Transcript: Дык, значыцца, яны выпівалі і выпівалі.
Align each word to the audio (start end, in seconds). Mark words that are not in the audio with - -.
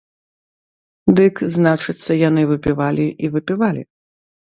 Дык, 1.19 1.35
значыцца, 1.55 2.11
яны 2.29 2.41
выпівалі 2.53 3.05
і 3.27 3.31
выпівалі. 3.37 3.81